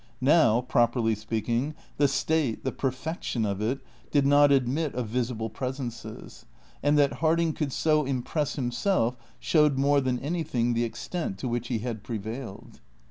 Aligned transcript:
Now, 0.19 0.61
properly 0.61 1.13
speaking, 1.13 1.75
the 1.97 2.07
state, 2.07 2.63
the 2.63 2.71
perfection 2.71 3.45
of 3.45 3.61
it, 3.61 3.81
did 4.09 4.25
not 4.25 4.51
admit 4.51 4.95
of 4.95 5.05
visible 5.09 5.47
presences, 5.51 6.47
and 6.81 6.97
that 6.97 7.13
Harding 7.21 7.53
could 7.53 7.71
so 7.71 8.05
impress 8.05 8.55
himself 8.55 9.15
showed 9.39 9.77
more 9.77 10.01
than 10.01 10.17
anything 10.17 10.73
the 10.73 10.85
extent 10.85 11.37
to 11.37 11.47
which 11.47 11.67
he 11.67 11.77
had 11.77 12.01
prevailed. 12.01 12.79